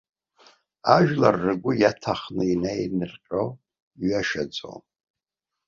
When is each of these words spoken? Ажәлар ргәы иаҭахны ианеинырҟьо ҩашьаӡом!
Ажәлар 0.95 1.35
ргәы 1.49 1.71
иаҭахны 1.77 2.43
ианеинырҟьо 2.47 3.43
ҩашьаӡом! 4.07 4.81